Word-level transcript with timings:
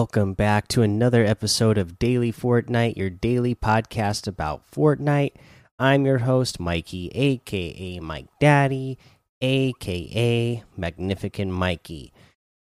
Welcome 0.00 0.32
back 0.32 0.66
to 0.68 0.80
another 0.80 1.26
episode 1.26 1.76
of 1.76 1.98
Daily 1.98 2.32
Fortnite, 2.32 2.96
your 2.96 3.10
daily 3.10 3.54
podcast 3.54 4.26
about 4.26 4.62
Fortnite. 4.70 5.34
I'm 5.78 6.06
your 6.06 6.20
host, 6.20 6.58
Mikey, 6.58 7.10
aka 7.14 8.00
Mike 8.00 8.28
Daddy, 8.40 8.96
aka 9.42 10.64
Magnificent 10.74 11.52
Mikey. 11.52 12.14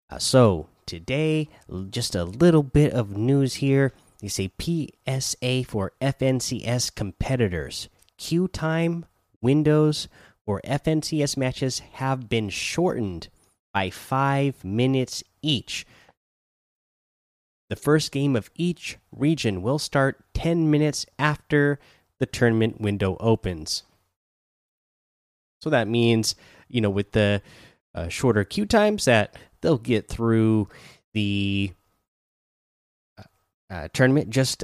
Uh, 0.10 0.18
so, 0.18 0.70
today, 0.88 1.50
just 1.92 2.16
a 2.16 2.23
little 2.23 2.64
bit 2.64 2.94
of 2.94 3.16
news 3.16 3.54
here. 3.54 3.94
They 4.22 4.28
say 4.28 4.50
PSA 4.59 5.66
for 5.66 5.94
FNCS 6.02 6.96
competitors. 6.96 7.90
Queue 8.18 8.48
time 8.48 9.06
windows 9.40 10.08
for 10.48 10.62
FNCS 10.66 11.38
matches 11.38 11.78
have 11.94 12.28
been 12.28 12.50
shortened 12.50 13.28
by 13.72 13.92
five 13.92 14.64
minutes 14.66 15.23
each. 15.44 15.86
The 17.70 17.76
first 17.76 18.12
game 18.12 18.36
of 18.36 18.50
each 18.55 18.98
region 19.12 19.62
will 19.62 19.80
start 19.80 20.23
10 20.34 20.70
minutes 20.70 21.05
after 21.18 21.80
the 22.20 22.26
tournament 22.26 22.82
window 22.82 23.16
opens. 23.20 23.84
So 25.62 25.70
that 25.70 25.88
means, 25.88 26.36
you 26.68 26.82
know, 26.82 26.90
with 26.90 27.12
the 27.12 27.42
uh, 27.94 28.08
shorter 28.08 28.44
queue 28.44 28.66
times, 28.66 29.06
that 29.06 29.36
they'll 29.62 29.78
get 29.78 30.08
through 30.08 30.67
the 31.14 31.72
uh, 33.17 33.23
uh, 33.70 33.88
tournament 33.94 34.30
just 34.30 34.64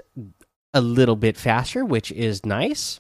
a 0.74 0.82
little 0.82 1.16
bit 1.16 1.38
faster, 1.38 1.86
which 1.86 2.12
is 2.12 2.46
nice. 2.46 3.00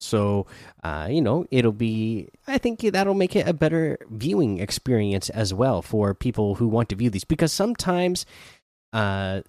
So, 0.00 0.46
uh, 0.84 1.08
you 1.10 1.20
know, 1.20 1.46
it'll 1.50 1.72
be, 1.72 2.28
I 2.46 2.58
think 2.58 2.80
that'll 2.80 3.14
make 3.14 3.34
it 3.34 3.48
a 3.48 3.52
better 3.52 3.98
viewing 4.08 4.58
experience 4.58 5.28
as 5.30 5.52
well 5.52 5.82
for 5.82 6.14
people 6.14 6.54
who 6.54 6.68
want 6.68 6.88
to 6.90 6.96
view 6.96 7.10
these 7.10 7.24
because 7.24 7.52
sometimes 7.52 8.24
uh, 8.92 9.42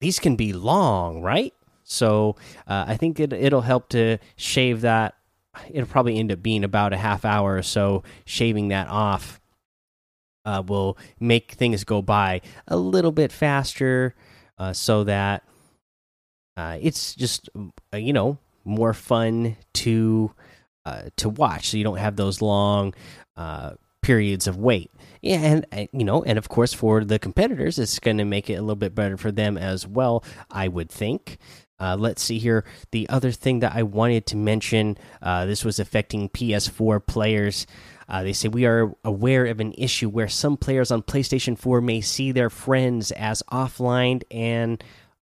these 0.00 0.18
can 0.18 0.36
be 0.36 0.52
long, 0.52 1.22
right? 1.22 1.54
So 1.84 2.36
uh, 2.66 2.84
I 2.86 2.96
think 2.96 3.18
it, 3.20 3.32
it'll 3.32 3.60
help 3.62 3.88
to 3.90 4.18
shave 4.36 4.82
that. 4.82 5.14
It'll 5.70 5.88
probably 5.88 6.18
end 6.18 6.30
up 6.30 6.42
being 6.42 6.62
about 6.64 6.92
a 6.92 6.96
half 6.96 7.24
hour 7.24 7.56
or 7.56 7.62
so. 7.62 8.04
Shaving 8.24 8.68
that 8.68 8.88
off 8.88 9.40
uh, 10.44 10.62
will 10.66 10.96
make 11.18 11.52
things 11.52 11.84
go 11.84 12.00
by 12.00 12.40
a 12.68 12.76
little 12.76 13.12
bit 13.12 13.32
faster, 13.32 14.14
uh, 14.58 14.72
so 14.72 15.04
that 15.04 15.42
uh, 16.56 16.78
it's 16.80 17.14
just 17.14 17.48
uh, 17.92 17.96
you 17.96 18.12
know 18.12 18.38
more 18.64 18.94
fun 18.94 19.56
to 19.74 20.32
uh, 20.84 21.02
to 21.16 21.28
watch. 21.28 21.70
So 21.70 21.76
you 21.76 21.84
don't 21.84 21.98
have 21.98 22.16
those 22.16 22.40
long 22.40 22.94
periods 24.02 24.46
of 24.46 24.56
wait. 24.56 24.90
Yeah, 25.22 25.38
and 25.38 25.66
uh, 25.72 25.86
you 25.92 26.04
know, 26.04 26.22
and 26.22 26.38
of 26.38 26.48
course 26.48 26.72
for 26.72 27.04
the 27.04 27.18
competitors, 27.18 27.78
it's 27.78 27.98
going 27.98 28.18
to 28.18 28.24
make 28.24 28.48
it 28.48 28.54
a 28.54 28.62
little 28.62 28.76
bit 28.76 28.94
better 28.94 29.16
for 29.16 29.30
them 29.30 29.58
as 29.58 29.86
well. 29.86 30.24
I 30.50 30.68
would 30.68 30.90
think. 30.90 31.38
Uh, 31.78 31.96
let's 31.98 32.22
see 32.22 32.38
here. 32.38 32.64
The 32.90 33.08
other 33.08 33.32
thing 33.32 33.60
that 33.60 33.74
I 33.74 33.82
wanted 33.84 34.26
to 34.26 34.36
mention, 34.36 34.98
uh, 35.22 35.46
this 35.46 35.64
was 35.64 35.78
affecting 35.78 36.28
PS4 36.28 37.06
players. 37.06 37.66
Uh, 38.06 38.22
they 38.22 38.34
say 38.34 38.48
we 38.48 38.66
are 38.66 38.92
aware 39.02 39.46
of 39.46 39.60
an 39.60 39.72
issue 39.78 40.08
where 40.08 40.28
some 40.28 40.56
players 40.56 40.90
on 40.90 41.02
PlayStation 41.02 41.56
4 41.56 41.80
may 41.80 42.00
see 42.02 42.32
their 42.32 42.50
friends 42.50 43.12
as 43.12 43.42
offline 43.50 44.22
and 44.30 44.82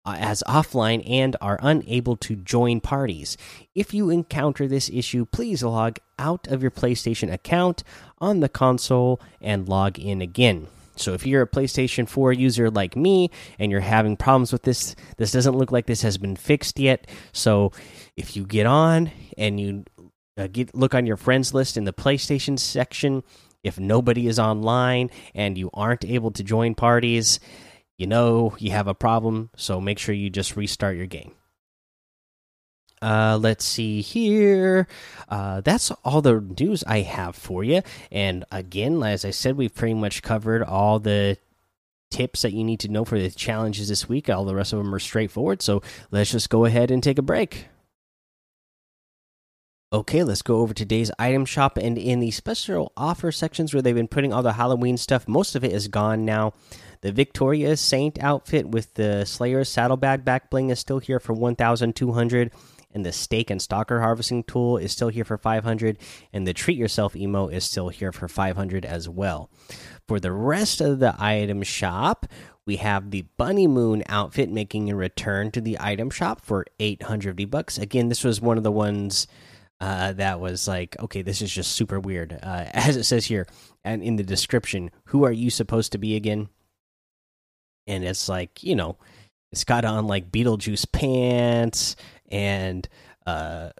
as 0.06 0.42
offline 0.46 1.02
and 1.08 1.36
are 1.40 1.58
unable 1.62 2.16
to 2.16 2.36
join 2.36 2.80
parties. 2.80 3.36
If 3.74 3.94
you 3.94 4.10
encounter 4.10 4.66
this 4.66 4.90
issue, 4.90 5.24
please 5.24 5.62
log 5.62 5.98
out 6.18 6.46
of 6.48 6.62
your 6.62 6.70
PlayStation 6.70 7.32
account 7.32 7.82
on 8.18 8.40
the 8.40 8.48
console 8.48 9.20
and 9.40 9.68
log 9.68 9.98
in 9.98 10.20
again. 10.20 10.68
So 10.96 11.12
if 11.12 11.26
you're 11.26 11.42
a 11.42 11.48
PlayStation 11.48 12.08
4 12.08 12.32
user 12.32 12.70
like 12.70 12.96
me 12.96 13.30
and 13.58 13.72
you're 13.72 13.80
having 13.80 14.16
problems 14.16 14.52
with 14.52 14.62
this, 14.62 14.94
this 15.16 15.32
doesn't 15.32 15.56
look 15.56 15.72
like 15.72 15.86
this 15.86 16.02
has 16.02 16.18
been 16.18 16.36
fixed 16.36 16.78
yet. 16.78 17.06
So 17.32 17.72
if 18.16 18.36
you 18.36 18.44
get 18.44 18.66
on 18.66 19.10
and 19.36 19.58
you 19.58 19.84
uh, 20.36 20.48
get 20.48 20.74
look 20.74 20.94
on 20.94 21.06
your 21.06 21.16
friends 21.16 21.54
list 21.54 21.76
in 21.76 21.84
the 21.84 21.92
PlayStation 21.92 22.58
section, 22.58 23.24
if 23.62 23.78
nobody 23.80 24.28
is 24.28 24.38
online 24.38 25.10
and 25.34 25.56
you 25.58 25.70
aren't 25.74 26.04
able 26.04 26.30
to 26.32 26.44
join 26.44 26.74
parties, 26.74 27.40
you 27.98 28.06
know 28.06 28.54
you 28.58 28.70
have 28.70 28.88
a 28.88 28.94
problem, 28.94 29.50
so 29.56 29.80
make 29.80 29.98
sure 29.98 30.14
you 30.14 30.30
just 30.30 30.56
restart 30.56 30.96
your 30.96 31.06
game. 31.06 31.32
Uh, 33.02 33.36
let's 33.38 33.66
see 33.66 34.00
here. 34.00 34.86
Uh, 35.28 35.60
that's 35.60 35.90
all 36.04 36.22
the 36.22 36.40
news 36.58 36.82
I 36.86 37.00
have 37.00 37.36
for 37.36 37.62
you. 37.62 37.82
And 38.10 38.46
again, 38.50 39.02
as 39.02 39.26
I 39.26 39.30
said, 39.30 39.58
we've 39.58 39.74
pretty 39.74 39.92
much 39.92 40.22
covered 40.22 40.62
all 40.62 40.98
the 41.00 41.36
tips 42.10 42.42
that 42.42 42.54
you 42.54 42.64
need 42.64 42.80
to 42.80 42.88
know 42.88 43.04
for 43.04 43.18
the 43.18 43.28
challenges 43.30 43.88
this 43.88 44.08
week. 44.08 44.30
All 44.30 44.46
the 44.46 44.54
rest 44.54 44.72
of 44.72 44.78
them 44.78 44.94
are 44.94 45.00
straightforward. 45.00 45.60
So 45.60 45.82
let's 46.10 46.30
just 46.30 46.48
go 46.48 46.64
ahead 46.64 46.90
and 46.90 47.02
take 47.02 47.18
a 47.18 47.22
break. 47.22 47.66
Okay, 49.92 50.24
let's 50.24 50.42
go 50.42 50.60
over 50.60 50.72
today's 50.72 51.10
item 51.18 51.44
shop. 51.44 51.76
And 51.76 51.98
in 51.98 52.20
the 52.20 52.30
special 52.30 52.90
offer 52.96 53.30
sections 53.30 53.74
where 53.74 53.82
they've 53.82 53.94
been 53.94 54.08
putting 54.08 54.32
all 54.32 54.42
the 54.42 54.54
Halloween 54.54 54.96
stuff, 54.96 55.28
most 55.28 55.54
of 55.54 55.62
it 55.62 55.72
is 55.72 55.88
gone 55.88 56.24
now. 56.24 56.54
The 57.04 57.12
Victoria 57.12 57.76
Saint 57.76 58.18
outfit 58.22 58.66
with 58.66 58.94
the 58.94 59.26
Slayer's 59.26 59.68
saddlebag 59.68 60.24
back 60.24 60.48
bling 60.48 60.70
is 60.70 60.78
still 60.78 61.00
here 61.00 61.20
for 61.20 61.34
1,200 61.34 62.50
and 62.94 63.04
the 63.04 63.12
stake 63.12 63.50
and 63.50 63.60
stalker 63.60 64.00
harvesting 64.00 64.42
tool 64.42 64.78
is 64.78 64.92
still 64.92 65.10
here 65.10 65.26
for 65.26 65.36
500 65.36 65.98
and 66.32 66.46
the 66.46 66.54
treat 66.54 66.78
yourself 66.78 67.14
emo 67.14 67.48
is 67.48 67.62
still 67.62 67.90
here 67.90 68.10
for 68.10 68.26
500 68.26 68.86
as 68.86 69.06
well 69.06 69.50
for 70.08 70.18
the 70.18 70.32
rest 70.32 70.80
of 70.80 70.98
the 70.98 71.14
item 71.18 71.62
shop 71.62 72.24
we 72.64 72.76
have 72.76 73.10
the 73.10 73.26
bunny 73.36 73.66
moon 73.66 74.02
outfit 74.08 74.48
making 74.48 74.90
a 74.90 74.96
return 74.96 75.50
to 75.50 75.60
the 75.60 75.76
item 75.80 76.08
shop 76.08 76.40
for 76.40 76.64
800 76.80 77.36
v 77.36 77.44
bucks 77.44 77.76
again 77.76 78.08
this 78.08 78.24
was 78.24 78.40
one 78.40 78.56
of 78.56 78.64
the 78.64 78.72
ones 78.72 79.26
uh, 79.80 80.12
that 80.14 80.40
was 80.40 80.66
like, 80.66 80.96
okay, 81.00 81.20
this 81.20 81.42
is 81.42 81.52
just 81.52 81.72
super 81.72 82.00
weird. 82.00 82.32
Uh, 82.32 82.64
as 82.72 82.96
it 82.96 83.04
says 83.04 83.26
here, 83.26 83.44
and 83.82 84.02
in 84.02 84.16
the 84.16 84.22
description, 84.22 84.90
who 85.06 85.24
are 85.24 85.32
you 85.32 85.50
supposed 85.50 85.92
to 85.92 85.98
be 85.98 86.16
again? 86.16 86.48
And 87.86 88.04
it's 88.04 88.28
like, 88.28 88.62
you 88.62 88.74
know, 88.76 88.96
it's 89.52 89.64
got 89.64 89.84
on 89.84 90.06
like 90.06 90.32
Beetlejuice 90.32 90.90
pants 90.90 91.96
and 92.30 92.88
uh, 93.26 93.70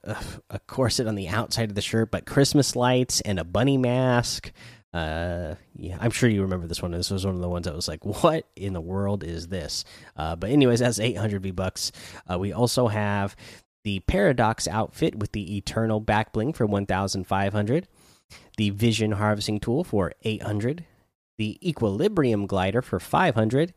a 0.51 0.59
corset 0.67 1.07
on 1.07 1.15
the 1.15 1.29
outside 1.29 1.69
of 1.69 1.75
the 1.75 1.83
shirt, 1.83 2.11
but 2.11 2.27
Christmas 2.27 2.77
lights 2.77 3.21
and 3.23 3.39
a 3.39 3.45
bunny 3.45 3.77
mask. 3.77 4.53
Uh, 4.93 5.57
yeah, 5.77 5.99
I'm 6.01 6.13
sure 6.13 6.29
you 6.29 6.43
remember 6.43 6.69
this 6.69 6.81
one. 6.81 6.93
This 6.93 7.11
was 7.11 7.27
one 7.27 7.35
of 7.35 7.41
the 7.41 7.49
ones 7.49 7.67
that 7.67 7.75
was 7.75 7.89
like, 7.89 8.05
"What 8.05 8.47
in 8.55 8.73
the 8.73 8.81
world 8.81 9.25
is 9.25 9.49
this?" 9.49 9.85
Uh, 10.17 10.37
but 10.37 10.51
anyways, 10.51 10.79
that's 10.79 11.01
800 11.01 11.43
V 11.43 11.51
bucks. 11.51 11.91
Uh, 12.31 12.39
we 12.39 12.53
also 12.53 12.87
have 12.87 13.35
the 13.83 14.01
Paradox 14.01 14.69
outfit 14.69 15.17
with 15.17 15.33
the 15.33 15.57
Eternal 15.57 16.01
back 16.01 16.33
bling 16.33 16.53
for 16.53 16.65
1,500, 16.65 17.89
the 18.57 18.71
Vision 18.71 19.13
harvesting 19.13 19.59
tool 19.59 19.83
for 19.83 20.13
800, 20.23 20.85
the 21.39 21.59
Equilibrium 21.67 22.47
glider 22.47 22.83
for 22.83 23.01
500, 23.01 23.75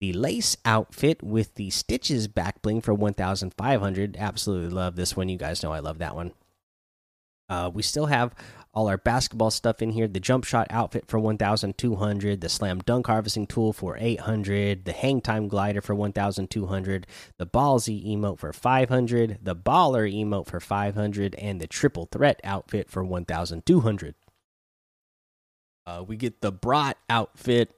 the 0.00 0.12
Lace 0.12 0.56
outfit 0.64 1.22
with 1.22 1.54
the 1.54 1.70
Stitches 1.70 2.28
back 2.28 2.60
bling 2.62 2.80
for 2.80 2.94
1,500. 2.94 4.16
Absolutely 4.18 4.70
love 4.70 4.96
this 4.96 5.16
one. 5.16 5.28
You 5.28 5.38
guys 5.38 5.62
know 5.62 5.72
I 5.72 5.78
love 5.78 5.98
that 5.98 6.16
one. 6.16 6.32
Uh, 7.48 7.70
we 7.72 7.82
still 7.82 8.06
have 8.06 8.34
all 8.74 8.88
our 8.88 8.96
basketball 8.96 9.50
stuff 9.50 9.82
in 9.82 9.90
here 9.90 10.08
the 10.08 10.18
jump 10.18 10.44
shot 10.44 10.66
outfit 10.70 11.04
for 11.06 11.18
1200 11.18 12.40
the 12.40 12.48
slam 12.48 12.78
dunk 12.80 13.06
harvesting 13.06 13.46
tool 13.46 13.72
for 13.72 13.96
800 13.98 14.84
the 14.86 14.92
hang 14.92 15.20
time 15.20 15.48
glider 15.48 15.82
for 15.82 15.94
1200 15.94 17.06
the 17.36 17.46
ballsy 17.46 18.06
emote 18.06 18.38
for 18.38 18.52
500 18.52 19.38
the 19.42 19.54
baller 19.54 20.10
emote 20.10 20.46
for 20.46 20.60
500 20.60 21.34
and 21.34 21.60
the 21.60 21.66
triple 21.66 22.08
threat 22.10 22.40
outfit 22.42 22.88
for 22.88 23.04
1200 23.04 24.14
uh, 25.86 26.04
we 26.06 26.16
get 26.16 26.40
the 26.40 26.52
brat 26.52 26.96
outfit 27.08 27.74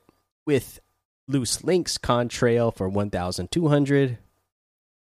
with 0.47 0.81
loose 1.29 1.65
links 1.65 1.99
contrail 1.99 2.75
for 2.75 2.89
1200 2.89 4.19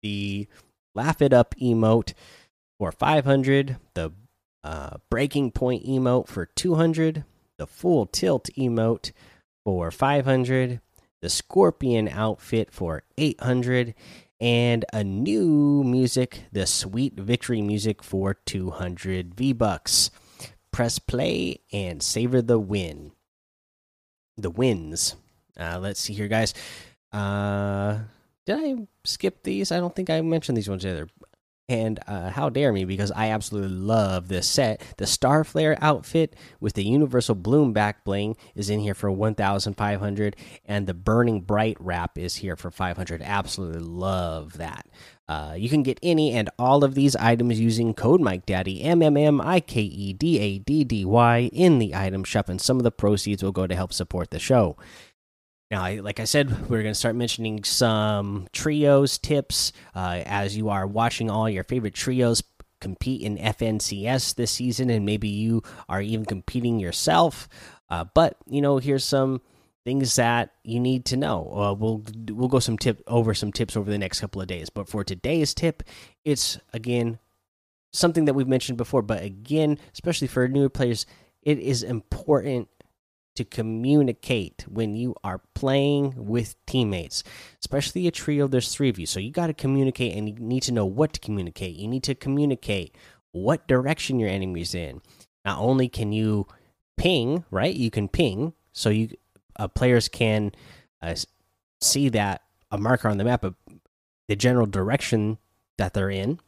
the 0.02 0.48
laugh 0.94 1.22
it 1.22 1.34
up 1.34 1.56
emote 1.60 2.14
for 2.78 2.92
500 2.92 3.78
the 3.94 4.12
uh, 4.64 4.98
breaking 5.10 5.52
point 5.52 5.86
emote 5.86 6.28
for 6.28 6.46
200, 6.46 7.26
the 7.58 7.68
full 7.68 8.06
tilt 8.06 8.50
emote 8.58 9.12
for 9.66 9.92
500, 9.92 10.80
the 11.22 11.30
scorpion 11.30 12.08
outfit 12.08 12.72
for 12.72 13.04
800, 13.18 13.94
and 14.40 14.86
a 14.94 15.04
new 15.04 15.84
music, 15.84 16.46
the 16.52 16.66
sweet 16.66 17.14
victory 17.16 17.62
music 17.62 18.04
for 18.04 18.34
200 18.34 19.36
V 19.36 19.54
bucks. 19.54 20.12
Press 20.74 21.00
play 21.00 21.62
and 21.72 22.04
savor 22.04 22.42
the 22.42 22.60
win. 22.60 23.14
The 24.36 24.50
wins. 24.50 25.16
Uh, 25.58 25.80
let's 25.80 26.02
see 26.02 26.14
here, 26.14 26.28
guys. 26.28 26.54
Uh, 27.14 28.00
did 28.46 28.58
I 28.58 28.88
skip 29.06 29.44
these? 29.44 29.72
I 29.72 29.80
don't 29.80 29.96
think 29.96 30.10
I 30.10 30.20
mentioned 30.22 30.58
these 30.58 30.68
ones 30.68 30.86
either. 30.86 31.08
And 31.70 32.00
uh, 32.08 32.30
how 32.30 32.50
dare 32.50 32.74
me, 32.74 32.84
because 32.84 33.12
I 33.12 33.30
absolutely 33.30 33.78
love 33.78 34.28
this 34.28 34.50
set. 34.50 34.82
The 34.98 35.08
Star 35.08 35.46
Flare 35.46 35.78
outfit 35.80 36.36
with 36.60 36.74
the 36.74 36.84
Universal 36.84 37.36
Bloom 37.36 37.72
back 37.72 38.04
bling 38.04 38.36
is 38.54 38.70
in 38.70 38.82
here 38.82 38.94
for 38.94 39.10
1,500, 39.10 40.36
and 40.66 40.88
the 40.88 40.94
Burning 40.94 41.40
Bright 41.42 41.78
wrap 41.80 42.18
is 42.18 42.36
here 42.38 42.58
for 42.58 42.70
500. 42.70 43.22
Absolutely 43.22 43.80
love 43.80 44.58
that. 44.58 44.88
Uh, 45.28 45.54
you 45.58 45.70
can 45.70 45.84
get 45.84 46.00
any 46.04 46.34
and 46.34 46.50
all 46.60 46.84
of 46.84 46.96
these 46.96 47.16
items 47.16 47.60
using 47.60 47.94
code 47.94 48.20
Mike 48.20 48.46
Daddy 48.46 48.82
M 48.82 49.02
M 49.02 49.16
M 49.16 49.40
I 49.40 49.62
K 49.62 49.82
E 49.82 50.14
D 50.14 50.40
A 50.40 50.60
D 50.60 50.84
D 50.84 51.06
Y 51.06 51.50
in 51.54 51.80
the 51.80 51.96
item 51.96 52.24
shop, 52.24 52.50
and 52.50 52.60
some 52.60 52.78
of 52.78 52.84
the 52.84 52.92
proceeds 52.92 53.42
will 53.42 53.54
go 53.54 53.66
to 53.66 53.76
help 53.76 53.94
support 53.94 54.32
the 54.32 54.40
show. 54.40 54.76
Now, 55.72 55.90
like 56.02 56.20
I 56.20 56.26
said, 56.26 56.70
we're 56.70 56.84
going 56.84 56.94
to 56.94 57.00
start 57.00 57.16
mentioning 57.16 57.64
some 57.64 58.48
trios 58.52 59.18
tips 59.18 59.72
uh, 59.96 60.22
as 60.26 60.56
you 60.56 60.70
are 60.70 60.86
watching 60.86 61.32
all 61.32 61.50
your 61.50 61.64
favorite 61.64 61.96
trios 61.96 62.44
compete 62.80 63.22
in 63.22 63.38
FNCS 63.38 64.36
this 64.36 64.52
season, 64.52 64.90
and 64.90 65.06
maybe 65.06 65.30
you 65.30 65.64
are 65.88 66.02
even 66.02 66.26
competing 66.26 66.80
yourself. 66.80 67.48
Uh, 67.90 68.04
but 68.14 68.38
you 68.46 68.62
know, 68.62 68.78
here's 68.78 69.06
some 69.06 69.42
things 69.86 70.16
that 70.16 70.54
you 70.64 70.80
need 70.80 71.06
to 71.06 71.18
know. 71.18 71.52
Uh, 71.54 71.74
we'll 71.74 72.04
we'll 72.30 72.48
go 72.48 72.60
some 72.60 72.78
tip 72.78 73.02
over 73.08 73.34
some 73.34 73.52
tips 73.52 73.76
over 73.76 73.90
the 73.90 73.98
next 73.98 74.22
couple 74.22 74.42
of 74.42 74.48
days. 74.48 74.70
But 74.70 74.88
for 74.88 75.04
today's 75.04 75.54
tip, 75.54 75.84
it's 76.24 76.58
again 76.74 77.20
something 77.92 78.26
that 78.26 78.34
we've 78.34 78.48
mentioned 78.48 78.78
before, 78.78 79.02
but 79.02 79.24
again, 79.24 79.78
especially 79.94 80.28
for 80.28 80.48
newer 80.48 80.70
players, 80.70 81.06
it 81.42 81.60
is 81.60 81.84
important 81.84 82.68
to 83.36 83.44
communicate 83.44 84.66
when 84.68 84.96
you 84.96 85.16
are 85.24 85.42
playing 85.56 86.14
with 86.16 86.56
teammates, 86.66 87.24
especially 87.60 88.08
a 88.08 88.12
trio. 88.12 88.48
There's 88.48 88.74
three 88.74 88.90
of 88.90 89.00
you, 89.00 89.06
so 89.06 89.20
you 89.20 89.32
got 89.32 89.48
to 89.48 89.54
communicate, 89.54 90.16
and 90.16 90.28
you 90.28 90.36
need 90.36 90.64
to 90.64 90.72
know 90.72 90.86
what 90.86 91.14
to 91.14 91.20
communicate. 91.20 91.76
You 91.76 91.88
need 91.88 92.04
to 92.04 92.16
communicate 92.16 92.96
what 93.32 93.68
direction 93.68 94.20
your 94.20 94.30
enemy's 94.30 94.76
in. 94.76 95.02
Not 95.46 95.60
only 95.60 95.90
can 95.90 96.12
you 96.12 96.48
ping, 96.98 97.44
right? 97.50 97.74
You 97.74 97.90
can 97.90 98.08
ping, 98.08 98.54
so 98.72 98.90
you 98.90 99.10
uh, 99.58 99.68
players 99.68 100.08
can 100.08 100.52
uh, 101.02 101.16
see 101.82 102.10
that 102.10 102.42
a 102.72 102.78
marker 102.78 103.10
on 103.10 103.18
the 103.18 103.24
map 103.24 103.44
of 103.44 103.56
the 104.28 104.36
general 104.36 104.66
direction 104.66 105.38
that 105.78 105.94
they're 105.94 106.10
in. 106.10 106.40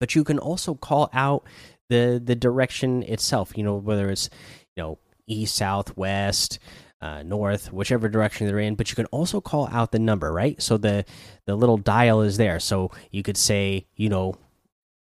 But 0.00 0.14
you 0.14 0.24
can 0.24 0.38
also 0.38 0.74
call 0.74 1.10
out 1.12 1.44
the 1.88 2.20
the 2.22 2.34
direction 2.34 3.02
itself. 3.04 3.56
You 3.56 3.64
know 3.64 3.76
whether 3.76 4.10
it's 4.10 4.28
you 4.76 4.82
know 4.82 4.98
east, 5.26 5.54
south, 5.54 5.96
west, 5.96 6.58
uh, 7.00 7.22
north, 7.22 7.72
whichever 7.72 8.08
direction 8.08 8.46
they're 8.46 8.58
in. 8.58 8.74
But 8.74 8.90
you 8.90 8.96
can 8.96 9.06
also 9.06 9.40
call 9.40 9.68
out 9.68 9.92
the 9.92 9.98
number, 9.98 10.32
right? 10.32 10.60
So 10.60 10.76
the 10.76 11.04
the 11.46 11.54
little 11.54 11.78
dial 11.78 12.22
is 12.22 12.36
there. 12.36 12.58
So 12.58 12.90
you 13.10 13.22
could 13.22 13.36
say, 13.36 13.86
you 13.96 14.08
know, 14.08 14.36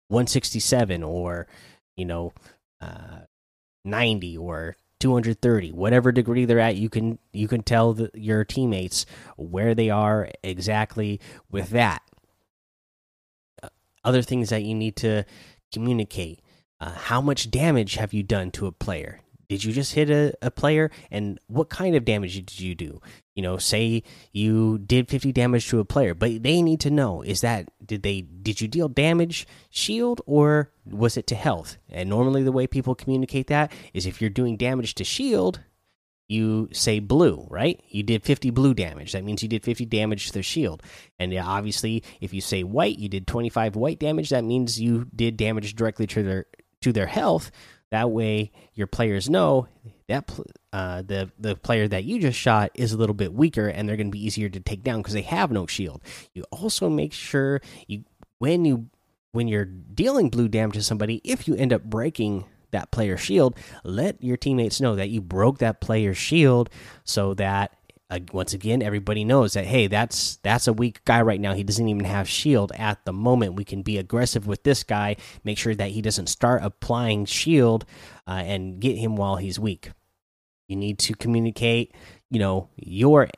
167 0.10 1.04
or 1.04 1.48
you 1.98 2.06
know, 2.06 2.32
uh, 2.80 3.22
90 3.84 4.38
or 4.38 4.78
230 5.00 5.72
whatever 5.74 6.12
degree 6.12 6.46
they're 6.46 6.60
at 6.60 6.76
you 6.76 6.90
can 6.90 7.20
you 7.32 7.48
can 7.48 7.62
tell 7.62 7.94
the, 7.94 8.10
your 8.14 8.44
teammates 8.44 9.06
where 9.36 9.76
they 9.76 9.90
are 9.90 10.30
exactly 10.44 11.20
with 11.52 11.70
that. 11.70 12.02
Other 14.04 14.22
things 14.22 14.50
that 14.50 14.64
you 14.64 14.74
need 14.74 14.96
to 14.98 15.26
communicate. 15.74 16.42
Uh, 16.80 16.92
how 16.92 17.20
much 17.20 17.50
damage 17.50 17.96
have 17.96 18.14
you 18.14 18.24
done 18.24 18.52
to 18.52 18.68
a 18.68 18.72
player 18.72 19.20
did 19.50 19.64
you 19.64 19.72
just 19.72 19.94
hit 19.94 20.10
a, 20.10 20.34
a 20.42 20.52
player? 20.52 20.92
And 21.12 21.40
what 21.48 21.70
kind 21.70 21.96
of 21.96 22.06
damage 22.06 22.36
did 22.36 22.60
you 22.60 22.76
do? 22.76 23.02
You 23.36 23.44
know 23.44 23.58
say 23.58 24.04
you 24.32 24.80
did 24.80 25.10
50 25.10 25.32
damage 25.32 25.68
to 25.70 25.80
a 25.80 25.86
player 25.86 26.16
but 26.16 26.42
they 26.42 26.62
need 26.64 26.80
to 26.80 26.90
know 26.90 27.22
is 27.22 27.42
that 27.42 27.70
did 27.86 28.02
they 28.02 28.22
did 28.22 28.60
you 28.62 28.68
deal 28.68 28.90
damage 28.90 29.48
shield 29.70 30.22
or 30.26 30.72
was 30.86 31.18
it 31.18 31.28
to 31.28 31.36
health? 31.36 31.78
And 31.90 32.10
normally 32.10 32.42
the 32.42 32.52
way 32.52 32.66
people 32.66 32.96
communicate 32.96 33.48
that 33.48 33.72
is 33.94 34.06
if 34.06 34.22
you're 34.22 34.32
doing 34.32 34.58
damage 34.58 34.96
to 34.96 35.04
shield 35.04 35.62
you 36.28 36.68
say 36.74 37.00
blue 37.00 37.46
right? 37.52 37.80
You 37.90 38.02
did 38.02 38.24
50 38.24 38.50
blue 38.50 38.74
damage. 38.74 39.12
That 39.12 39.24
means 39.24 39.44
you 39.44 39.50
did 39.50 39.64
50 39.64 39.86
damage 39.86 40.28
to 40.28 40.34
their 40.34 40.44
shield. 40.44 40.82
And 41.20 41.32
obviously 41.38 42.04
if 42.20 42.34
you 42.34 42.42
say 42.42 42.64
white 42.64 42.98
you 42.98 43.08
did 43.08 43.28
25 43.28 43.76
white 43.76 44.00
damage 44.00 44.32
that 44.32 44.44
means 44.44 44.82
you 44.82 45.06
did 45.16 45.38
damage 45.38 45.76
directly 45.76 46.08
to 46.08 46.24
their 46.24 46.46
to 46.82 46.92
their 46.92 47.08
health 47.08 47.52
that 47.92 48.12
way, 48.12 48.52
your 48.74 48.88
players 48.88 49.30
know 49.30 49.68
that 50.08 50.30
uh, 50.74 51.02
the 51.02 51.32
the 51.40 51.56
player 51.56 51.88
that 51.88 52.04
you 52.04 52.20
just 52.20 52.38
shot 52.38 52.72
is 52.74 52.94
a 52.94 52.98
little 52.98 53.14
bit 53.14 53.34
weaker, 53.34 53.68
and 53.68 53.88
they're 53.88 53.98
going 53.98 54.08
to 54.08 54.12
be 54.12 54.26
easier 54.26 54.50
to 54.50 54.60
take 54.60 54.84
down 54.84 55.00
because 55.00 55.14
they 55.14 55.22
have 55.22 55.52
no 55.52 55.68
shield. 55.68 56.02
You 56.34 56.44
also 56.52 56.90
make 56.90 57.14
sure 57.14 57.62
you 57.88 58.04
when 58.40 58.66
you 58.66 58.90
when 59.32 59.48
you're 59.48 59.66
dealing 59.66 60.30
blue 60.30 60.48
damage 60.48 60.76
to 60.76 60.84
somebody, 60.84 61.22
if 61.24 61.48
you 61.48 61.56
end 61.56 61.72
up 61.72 61.84
breaking 61.84 62.46
that 62.72 62.92
player's 62.92 63.22
shield, 63.22 63.56
let 63.84 64.22
your 64.22 64.38
teammates 64.38 64.82
know 64.82 64.96
that 64.96 65.10
you 65.10 65.22
broke 65.22 65.60
that 65.60 65.80
player's 65.80 66.18
shield 66.18 66.70
so 67.04 67.34
that 67.36 67.77
uh, 68.10 68.20
once 68.32 68.54
again 68.54 68.82
everybody 68.82 69.24
knows 69.24 69.54
that 69.54 69.66
hey 69.66 69.88
that's 69.88 70.38
that's 70.38 70.68
a 70.68 70.74
weak 70.74 71.04
guy 71.06 71.22
right 71.22 71.42
now. 71.42 71.54
He 71.54 71.64
doesn't 71.64 71.88
even 71.88 72.06
have 72.06 72.30
shield 72.30 72.72
at 72.76 73.04
the 73.06 73.14
moment. 73.14 73.56
We 73.56 73.66
can 73.66 73.82
be 73.82 73.98
aggressive 73.98 74.48
with 74.48 74.64
this 74.64 74.84
guy 74.84 75.18
make 75.44 75.58
sure 75.58 75.76
that 75.76 75.92
he 75.92 76.02
doesn't 76.02 76.28
start 76.28 76.64
applying 76.64 77.26
shield 77.26 77.86
uh, 78.28 78.44
and 78.46 78.80
get 78.80 78.98
him 78.98 79.16
while 79.16 79.36
he's 79.38 79.60
weak. 79.60 79.92
You 80.68 80.76
need 80.76 81.00
to 81.00 81.14
communicate 81.14 81.94
you 82.30 82.40
know 82.40 82.70
your 82.76 83.30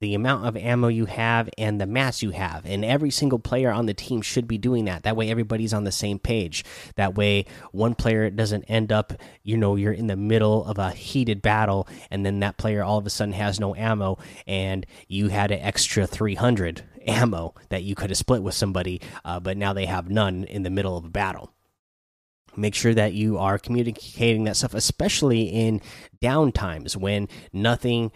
the 0.00 0.14
amount 0.14 0.46
of 0.46 0.56
ammo 0.56 0.88
you 0.88 1.04
have 1.04 1.48
and 1.58 1.80
the 1.80 1.86
mass 1.86 2.22
you 2.22 2.30
have. 2.30 2.64
And 2.64 2.84
every 2.84 3.10
single 3.10 3.38
player 3.38 3.70
on 3.70 3.86
the 3.86 3.94
team 3.94 4.22
should 4.22 4.48
be 4.48 4.58
doing 4.58 4.86
that. 4.86 5.02
That 5.02 5.16
way, 5.16 5.30
everybody's 5.30 5.74
on 5.74 5.84
the 5.84 5.92
same 5.92 6.18
page. 6.18 6.64
That 6.96 7.14
way, 7.14 7.44
one 7.72 7.94
player 7.94 8.30
doesn't 8.30 8.64
end 8.64 8.92
up, 8.92 9.12
you 9.42 9.56
know, 9.56 9.76
you're 9.76 9.92
in 9.92 10.06
the 10.06 10.16
middle 10.16 10.64
of 10.64 10.78
a 10.78 10.90
heated 10.90 11.42
battle, 11.42 11.86
and 12.10 12.24
then 12.24 12.40
that 12.40 12.56
player 12.56 12.82
all 12.82 12.98
of 12.98 13.06
a 13.06 13.10
sudden 13.10 13.34
has 13.34 13.60
no 13.60 13.74
ammo, 13.74 14.18
and 14.46 14.86
you 15.06 15.28
had 15.28 15.50
an 15.50 15.60
extra 15.60 16.06
300 16.06 16.82
ammo 17.06 17.54
that 17.68 17.82
you 17.82 17.94
could 17.94 18.10
have 18.10 18.16
split 18.16 18.42
with 18.42 18.54
somebody, 18.54 19.00
uh, 19.24 19.38
but 19.38 19.56
now 19.56 19.72
they 19.72 19.86
have 19.86 20.10
none 20.10 20.44
in 20.44 20.62
the 20.62 20.70
middle 20.70 20.96
of 20.96 21.04
a 21.04 21.10
battle 21.10 21.52
make 22.56 22.74
sure 22.74 22.92
that 22.92 23.12
you 23.12 23.38
are 23.38 23.58
communicating 23.58 24.42
that 24.42 24.56
stuff 24.56 24.74
especially 24.74 25.42
in 25.42 25.80
down 26.20 26.50
times 26.50 26.96
when 26.96 27.28
nothing 27.52 28.10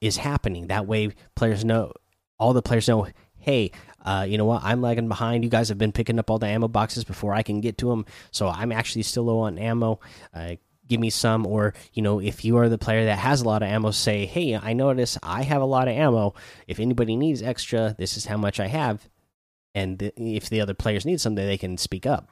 is 0.00 0.16
happening. 0.16 0.68
That 0.68 0.86
way, 0.86 1.14
players 1.34 1.64
know, 1.64 1.92
all 2.38 2.52
the 2.52 2.62
players 2.62 2.88
know, 2.88 3.08
hey, 3.38 3.70
uh, 4.04 4.26
you 4.28 4.38
know 4.38 4.44
what? 4.44 4.62
I'm 4.62 4.82
lagging 4.82 5.08
behind. 5.08 5.44
You 5.44 5.50
guys 5.50 5.68
have 5.68 5.78
been 5.78 5.92
picking 5.92 6.18
up 6.18 6.30
all 6.30 6.38
the 6.38 6.46
ammo 6.46 6.68
boxes 6.68 7.04
before 7.04 7.34
I 7.34 7.42
can 7.42 7.60
get 7.60 7.78
to 7.78 7.88
them, 7.88 8.06
so 8.30 8.48
I'm 8.48 8.72
actually 8.72 9.02
still 9.02 9.24
low 9.24 9.40
on 9.40 9.58
ammo. 9.58 10.00
Uh, 10.32 10.56
give 10.86 11.00
me 11.00 11.10
some, 11.10 11.46
or 11.46 11.74
you 11.92 12.02
know, 12.02 12.20
if 12.20 12.44
you 12.44 12.56
are 12.58 12.68
the 12.68 12.78
player 12.78 13.06
that 13.06 13.18
has 13.18 13.40
a 13.40 13.44
lot 13.44 13.62
of 13.62 13.68
ammo, 13.68 13.90
say, 13.90 14.26
hey, 14.26 14.56
I 14.56 14.72
notice 14.72 15.18
I 15.22 15.42
have 15.42 15.62
a 15.62 15.66
lot 15.66 15.88
of 15.88 15.94
ammo. 15.94 16.34
If 16.68 16.78
anybody 16.78 17.16
needs 17.16 17.42
extra, 17.42 17.96
this 17.98 18.16
is 18.16 18.26
how 18.26 18.36
much 18.36 18.60
I 18.60 18.68
have. 18.68 19.08
And 19.74 20.10
if 20.16 20.48
the 20.48 20.60
other 20.60 20.74
players 20.74 21.04
need 21.04 21.20
something, 21.20 21.44
they 21.44 21.58
can 21.58 21.76
speak 21.76 22.06
up. 22.06 22.30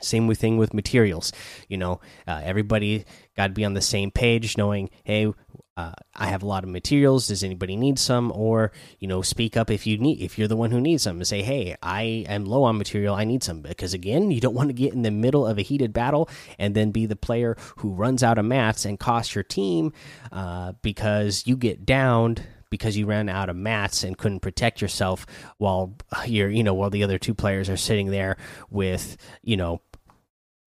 Same 0.00 0.32
thing 0.34 0.56
with 0.56 0.74
materials. 0.74 1.32
You 1.68 1.78
know, 1.78 2.00
uh, 2.26 2.40
everybody 2.44 3.04
got 3.36 3.48
to 3.48 3.52
be 3.52 3.64
on 3.64 3.74
the 3.74 3.80
same 3.80 4.10
page, 4.10 4.56
knowing, 4.56 4.90
hey, 5.04 5.32
uh, 5.80 5.92
I 6.14 6.26
have 6.26 6.42
a 6.42 6.46
lot 6.46 6.62
of 6.62 6.68
materials. 6.68 7.28
Does 7.28 7.42
anybody 7.42 7.74
need 7.74 7.98
some? 7.98 8.32
Or 8.34 8.72
you 8.98 9.08
know, 9.08 9.22
speak 9.22 9.56
up 9.56 9.70
if 9.70 9.86
you 9.86 9.96
need 9.96 10.20
if 10.20 10.38
you're 10.38 10.48
the 10.48 10.56
one 10.56 10.70
who 10.70 10.80
needs 10.80 11.04
some 11.04 11.16
and 11.16 11.26
say, 11.26 11.42
hey, 11.42 11.76
I 11.82 12.24
am 12.28 12.44
low 12.44 12.64
on 12.64 12.76
material. 12.76 13.14
I 13.14 13.24
need 13.24 13.42
some 13.42 13.62
because 13.62 13.94
again, 13.94 14.30
you 14.30 14.40
don't 14.40 14.54
want 14.54 14.68
to 14.68 14.74
get 14.74 14.92
in 14.92 15.02
the 15.02 15.10
middle 15.10 15.46
of 15.46 15.58
a 15.58 15.62
heated 15.62 15.92
battle 15.92 16.28
and 16.58 16.74
then 16.74 16.90
be 16.90 17.06
the 17.06 17.16
player 17.16 17.56
who 17.76 17.92
runs 17.92 18.22
out 18.22 18.36
of 18.36 18.44
mats 18.44 18.84
and 18.84 18.98
cost 18.98 19.34
your 19.34 19.44
team 19.44 19.92
uh, 20.32 20.72
because 20.82 21.46
you 21.46 21.56
get 21.56 21.86
downed 21.86 22.42
because 22.68 22.96
you 22.96 23.06
ran 23.06 23.28
out 23.28 23.48
of 23.48 23.56
mats 23.56 24.04
and 24.04 24.16
couldn't 24.16 24.40
protect 24.40 24.80
yourself 24.80 25.26
while 25.58 25.94
you're 26.26 26.48
you 26.48 26.62
know 26.62 26.74
while 26.74 26.90
the 26.90 27.02
other 27.02 27.18
two 27.18 27.34
players 27.34 27.68
are 27.68 27.76
sitting 27.76 28.10
there 28.10 28.36
with 28.70 29.16
you 29.42 29.56
know 29.56 29.80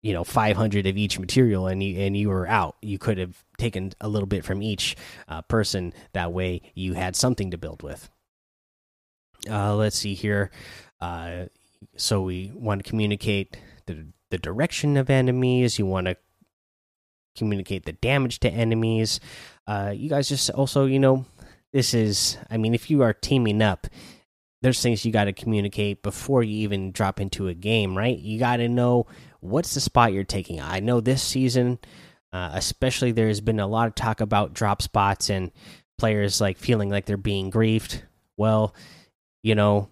you 0.07 0.13
know 0.13 0.23
500 0.23 0.87
of 0.87 0.97
each 0.97 1.19
material 1.19 1.67
and 1.67 1.83
you 1.83 1.99
and 1.99 2.17
you 2.17 2.29
were 2.29 2.47
out. 2.47 2.77
You 2.81 2.97
could 2.97 3.19
have 3.19 3.45
taken 3.59 3.93
a 4.01 4.09
little 4.09 4.29
bit 4.29 4.45
from 4.45 4.63
each 4.63 4.97
uh, 5.27 5.43
person. 5.43 5.93
That 6.13 6.33
way 6.33 6.63
you 6.75 6.95
had 6.95 7.17
something 7.17 7.51
to 7.51 7.59
build 7.59 7.83
with. 7.83 8.09
Uh, 9.51 9.75
let's 9.75 9.99
see 9.99 10.15
here. 10.15 10.53
Uh, 11.01 11.47
so 11.97 12.23
we 12.23 12.53
want 12.55 12.85
to 12.85 12.89
communicate 12.89 13.57
the 13.87 14.07
the 14.31 14.39
direction 14.39 14.97
of 14.97 15.11
enemies. 15.11 15.77
You 15.77 15.87
want 15.87 16.07
to 16.07 16.17
communicate 17.37 17.85
the 17.85 17.93
damage 17.93 18.39
to 18.41 18.49
enemies. 18.49 19.19
Uh, 19.67 19.93
you 19.93 20.09
guys 20.09 20.29
just 20.29 20.51
also 20.51 20.87
you 20.87 21.01
know 21.01 21.27
this 21.73 21.95
is 21.95 22.39
i 22.49 22.57
mean 22.57 22.75
if 22.75 22.89
you 22.89 23.03
are 23.03 23.13
teaming 23.13 23.61
up 23.61 23.89
there's 24.63 24.81
things 24.81 25.05
you 25.05 25.13
got 25.13 25.25
to 25.25 25.33
communicate 25.33 26.03
before 26.03 26.43
you 26.43 26.57
even 26.59 26.93
drop 26.93 27.21
into 27.21 27.49
a 27.49 27.55
game 27.55 27.97
right? 27.97 28.19
You 28.19 28.39
got 28.39 28.57
to 28.57 28.69
know 28.69 29.07
what's 29.41 29.75
the 29.75 29.81
spot 29.81 30.13
you're 30.13 30.25
taking? 30.25 30.61
I 30.61 30.81
know 30.81 31.01
this 31.01 31.23
season, 31.23 31.79
uh, 32.33 32.51
especially, 32.55 33.13
there's 33.13 33.41
been 33.41 33.61
a 33.61 33.67
lot 33.67 33.89
of 33.89 33.95
talk 33.95 34.21
about 34.21 34.55
drop 34.55 34.83
spots 34.83 35.31
and 35.31 35.53
players 35.99 36.41
like 36.41 36.59
feeling 36.59 36.91
like 36.91 37.07
they're 37.07 37.17
being 37.17 37.51
griefed. 37.51 38.03
Well, 38.37 38.75
you 39.43 39.55
know, 39.55 39.89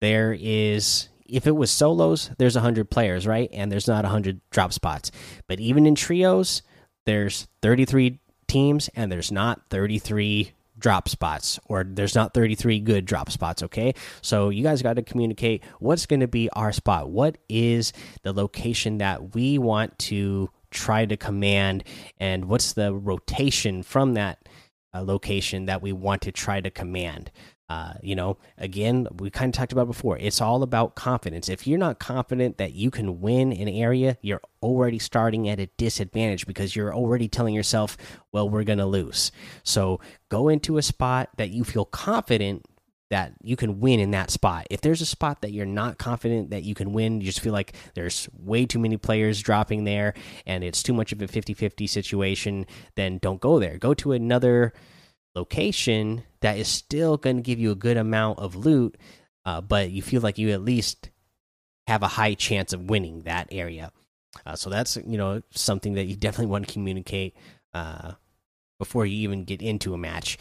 there 0.00 0.36
is 0.38 1.08
if 1.26 1.46
it 1.46 1.56
was 1.56 1.70
solos, 1.70 2.30
there's 2.38 2.56
100 2.56 2.90
players, 2.90 3.26
right? 3.26 3.48
And 3.52 3.72
there's 3.72 3.88
not 3.88 4.04
100 4.04 4.40
drop 4.50 4.72
spots. 4.72 5.10
But 5.48 5.60
even 5.60 5.86
in 5.86 5.94
trios, 5.94 6.62
there's 7.06 7.48
33 7.62 8.20
teams 8.46 8.90
and 8.94 9.10
there's 9.10 9.32
not 9.32 9.62
33 9.70 10.52
drop 10.82 11.08
spots 11.08 11.58
or 11.66 11.84
there's 11.84 12.14
not 12.14 12.34
33 12.34 12.80
good 12.80 13.06
drop 13.06 13.30
spots 13.30 13.62
okay? 13.62 13.94
So 14.20 14.50
you 14.50 14.62
guys 14.62 14.82
got 14.82 14.96
to 14.96 15.02
communicate 15.02 15.62
what's 15.78 16.06
going 16.06 16.20
to 16.20 16.28
be 16.28 16.50
our 16.50 16.72
spot. 16.72 17.08
What 17.08 17.38
is 17.48 17.92
the 18.22 18.32
location 18.32 18.98
that 18.98 19.34
we 19.34 19.58
want 19.58 19.98
to 20.00 20.50
try 20.70 21.06
to 21.06 21.16
command 21.16 21.84
and 22.18 22.46
what's 22.46 22.72
the 22.72 22.94
rotation 22.94 23.82
from 23.82 24.14
that 24.14 24.48
uh, 24.94 25.02
location 25.02 25.66
that 25.66 25.82
we 25.82 25.92
want 25.92 26.22
to 26.22 26.32
try 26.32 26.60
to 26.60 26.70
command 26.70 27.30
uh, 27.72 27.94
you 28.02 28.14
know, 28.14 28.36
again, 28.58 29.08
we 29.16 29.30
kind 29.30 29.48
of 29.48 29.56
talked 29.56 29.72
about 29.72 29.86
before. 29.86 30.18
It's 30.18 30.42
all 30.42 30.62
about 30.62 30.94
confidence. 30.94 31.48
If 31.48 31.66
you're 31.66 31.78
not 31.78 31.98
confident 31.98 32.58
that 32.58 32.74
you 32.74 32.90
can 32.90 33.22
win 33.22 33.50
an 33.50 33.66
area, 33.66 34.18
you're 34.20 34.42
already 34.62 34.98
starting 34.98 35.48
at 35.48 35.58
a 35.58 35.70
disadvantage 35.78 36.46
because 36.46 36.76
you're 36.76 36.94
already 36.94 37.28
telling 37.28 37.54
yourself, 37.54 37.96
well, 38.30 38.46
we're 38.46 38.64
going 38.64 38.78
to 38.78 38.84
lose. 38.84 39.32
So 39.62 40.00
go 40.28 40.50
into 40.50 40.76
a 40.76 40.82
spot 40.82 41.30
that 41.38 41.48
you 41.48 41.64
feel 41.64 41.86
confident 41.86 42.66
that 43.08 43.32
you 43.42 43.56
can 43.56 43.80
win 43.80 44.00
in 44.00 44.10
that 44.10 44.30
spot. 44.30 44.66
If 44.68 44.82
there's 44.82 45.00
a 45.00 45.06
spot 45.06 45.40
that 45.40 45.52
you're 45.52 45.64
not 45.64 45.96
confident 45.96 46.50
that 46.50 46.64
you 46.64 46.74
can 46.74 46.92
win, 46.92 47.22
you 47.22 47.26
just 47.26 47.40
feel 47.40 47.54
like 47.54 47.74
there's 47.94 48.28
way 48.38 48.66
too 48.66 48.80
many 48.80 48.98
players 48.98 49.40
dropping 49.40 49.84
there 49.84 50.12
and 50.46 50.62
it's 50.62 50.82
too 50.82 50.92
much 50.92 51.10
of 51.12 51.22
a 51.22 51.28
50 51.28 51.54
50 51.54 51.86
situation, 51.86 52.66
then 52.96 53.16
don't 53.16 53.40
go 53.40 53.58
there. 53.58 53.78
Go 53.78 53.94
to 53.94 54.12
another 54.12 54.74
location 55.34 56.24
that 56.42 56.58
is 56.58 56.68
still 56.68 57.16
going 57.16 57.36
to 57.36 57.42
give 57.42 57.58
you 57.58 57.70
a 57.70 57.76
good 57.76 57.96
amount 57.96 58.38
of 58.38 58.54
loot, 58.54 58.96
uh, 59.44 59.60
but 59.60 59.90
you 59.90 60.02
feel 60.02 60.20
like 60.20 60.38
you 60.38 60.50
at 60.50 60.62
least 60.62 61.10
have 61.86 62.02
a 62.02 62.08
high 62.08 62.34
chance 62.34 62.72
of 62.72 62.90
winning 62.90 63.22
that 63.22 63.48
area. 63.50 63.90
Uh, 64.46 64.54
so 64.54 64.70
that's 64.70 64.96
you 64.96 65.18
know 65.18 65.42
something 65.50 65.94
that 65.94 66.04
you 66.04 66.16
definitely 66.16 66.46
want 66.46 66.66
to 66.66 66.72
communicate 66.72 67.34
uh, 67.74 68.12
before 68.78 69.06
you 69.06 69.16
even 69.18 69.44
get 69.44 69.62
into 69.62 69.94
a 69.94 69.98
match. 69.98 70.38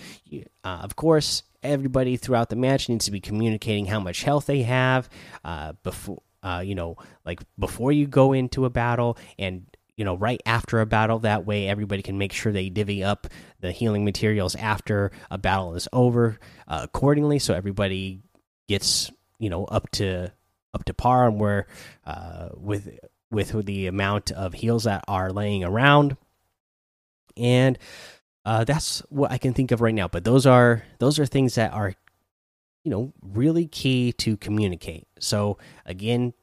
Uh, 0.63 0.79
of 0.81 0.95
course, 0.95 1.43
everybody 1.63 2.17
throughout 2.17 2.49
the 2.49 2.55
match 2.55 2.89
needs 2.89 3.05
to 3.05 3.11
be 3.11 3.19
communicating 3.19 3.85
how 3.85 3.99
much 3.99 4.23
health 4.23 4.45
they 4.47 4.63
have 4.63 5.09
uh, 5.43 5.73
before. 5.83 6.21
Uh, 6.43 6.63
you 6.65 6.73
know, 6.73 6.97
like 7.23 7.39
before 7.59 7.91
you 7.91 8.07
go 8.07 8.33
into 8.33 8.65
a 8.65 8.69
battle, 8.71 9.15
and 9.37 9.67
you 10.01 10.05
know 10.05 10.15
right 10.15 10.41
after 10.47 10.81
a 10.81 10.85
battle 10.87 11.19
that 11.19 11.45
way 11.45 11.67
everybody 11.67 12.01
can 12.01 12.17
make 12.17 12.33
sure 12.33 12.51
they 12.51 12.69
divvy 12.69 13.03
up 13.03 13.27
the 13.59 13.71
healing 13.71 14.03
materials 14.03 14.55
after 14.55 15.11
a 15.29 15.37
battle 15.37 15.75
is 15.75 15.87
over 15.93 16.39
uh, 16.67 16.79
accordingly 16.81 17.37
so 17.37 17.53
everybody 17.53 18.19
gets 18.67 19.11
you 19.37 19.47
know 19.47 19.63
up 19.65 19.91
to 19.91 20.33
up 20.73 20.83
to 20.85 20.93
par 20.95 21.27
and 21.27 21.39
where 21.39 21.67
uh, 22.07 22.49
with 22.57 22.89
with 23.29 23.63
the 23.67 23.85
amount 23.85 24.31
of 24.31 24.53
heals 24.53 24.85
that 24.85 25.03
are 25.07 25.31
laying 25.31 25.63
around 25.63 26.17
and 27.37 27.77
uh, 28.43 28.63
that's 28.63 29.01
what 29.09 29.31
I 29.31 29.37
can 29.37 29.53
think 29.53 29.71
of 29.71 29.81
right 29.81 29.93
now. 29.93 30.07
But 30.07 30.23
those 30.23 30.47
are 30.47 30.83
those 30.97 31.19
are 31.19 31.27
things 31.27 31.53
that 31.55 31.73
are, 31.73 31.93
you 32.83 32.89
know, 32.89 33.13
really 33.21 33.67
key 33.67 34.13
to 34.13 34.35
communicate. 34.35 35.07
So 35.19 35.59
again, 35.85 36.33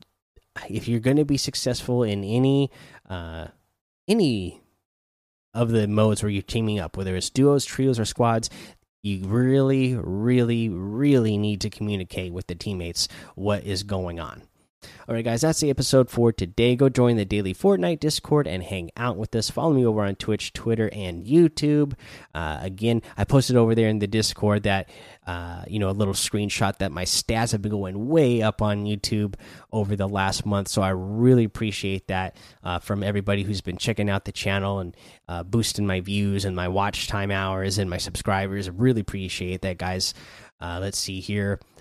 if 0.69 0.88
you're 0.88 1.00
going 1.00 1.17
to 1.17 1.25
be 1.25 1.37
successful 1.37 2.03
in 2.03 2.25
any 2.25 2.71
uh, 3.09 3.49
any 4.07 4.61
of 5.55 5.71
the 5.71 5.88
modes 5.88 6.23
where 6.23 6.31
you're 6.31 6.43
teaming 6.43 6.79
up, 6.79 6.97
whether 6.97 7.17
it's 7.17 7.31
duos, 7.31 7.65
trios, 7.65 7.99
or 7.99 8.05
squads, 8.05 8.50
you 9.03 9.27
really, 9.27 9.95
really, 9.95 10.69
really 10.69 11.38
need 11.38 11.61
to 11.62 11.71
communicate 11.71 12.33
with 12.33 12.47
the 12.47 12.55
teammates 12.55 13.09
what 13.35 13.65
is 13.65 13.83
going 13.83 14.21
on. 14.21 14.43
All 15.09 15.15
right, 15.15 15.25
guys, 15.25 15.41
that's 15.41 15.61
the 15.61 15.71
episode 15.71 16.09
for 16.09 16.33
today. 16.33 16.77
Go 16.77 16.89
join 16.89 17.17
the 17.17 17.25
daily 17.25 17.53
Fortnite 17.53 17.99
Discord 17.99 18.47
and 18.47 18.63
hang 18.63 18.91
out 18.97 19.17
with 19.17 19.35
us. 19.35 19.51
Follow 19.51 19.73
me 19.73 19.85
over 19.85 20.03
on 20.03 20.15
Twitch, 20.15 20.53
Twitter, 20.53 20.89
and 20.93 21.27
YouTube. 21.27 21.95
Uh, 22.35 22.59
again, 22.61 23.03
I 23.17 23.25
posted 23.25 23.57
over 23.57 23.75
there 23.75 23.89
in 23.89 23.99
the 23.99 24.07
Discord 24.07 24.65
that, 24.65 24.89
uh, 25.27 25.65
you 25.67 25.79
know, 25.79 25.89
a 25.89 25.93
little 25.93 26.15
screenshot 26.15 26.79
that 26.79 26.93
my 26.93 27.05
stats 27.05 27.53
have 27.53 27.63
been 27.63 27.73
going 27.73 28.09
way 28.09 28.41
up 28.43 28.63
on 28.63 28.85
YouTube 28.85 29.35
over 29.73 29.97
the 29.97 30.09
last 30.09 30.47
month. 30.47 30.69
So 30.69 30.83
I 30.83 30.91
really 30.91 31.45
appreciate 31.45 32.07
that 32.07 32.37
uh, 32.63 32.79
from 32.79 33.03
everybody 33.03 33.43
who's 33.43 33.61
been 33.61 33.79
checking 33.79 34.09
out 34.09 34.27
the 34.27 34.33
channel 34.33 34.79
and 34.79 34.97
uh, 35.27 35.43
boosting 35.43 35.87
my 35.87 36.01
views 36.01 36.45
and 36.45 36.55
my 36.55 36.69
watch 36.69 37.09
time 37.09 37.31
hours 37.33 37.79
and 37.79 37.91
my 37.91 37.99
subscribers. 37.99 38.71
Really 38.71 39.01
appreciate 39.01 39.63
that, 39.63 39.79
guys. 39.79 40.15
Uh, 40.61 40.79
let's 40.81 40.99
see 40.99 41.21
here. 41.21 41.59